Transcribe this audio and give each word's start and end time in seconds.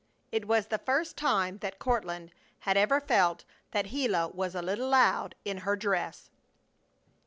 It 0.31 0.47
was 0.47 0.65
the 0.65 0.79
first 0.79 1.15
time 1.15 1.59
that 1.59 1.77
Courtland 1.77 2.31
had 2.61 2.75
ever 2.75 2.99
felt 2.99 3.45
that 3.69 3.89
Gila 3.91 4.29
was 4.29 4.55
a 4.55 4.61
little 4.63 4.89
loud 4.89 5.35
in 5.45 5.57
her 5.59 5.75
dress! 5.75 6.31